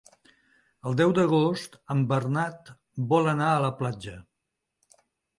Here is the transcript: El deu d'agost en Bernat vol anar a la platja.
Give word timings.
El 0.91 0.95
deu 0.99 1.11
d'agost 1.17 1.75
en 1.95 1.99
Bernat 2.11 2.71
vol 3.11 3.29
anar 3.33 3.51
a 3.51 3.59
la 3.65 3.69
platja. 3.83 4.15